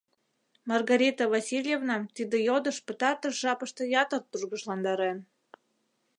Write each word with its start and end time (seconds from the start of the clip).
Маргарита 0.69 1.23
Васильевнам 1.33 2.03
тиде 2.15 2.37
йодыш 2.47 2.77
пытартыш 2.85 3.35
жапыште 3.43 3.83
ятыр 4.01 4.21
тургыжландарен. 4.31 5.17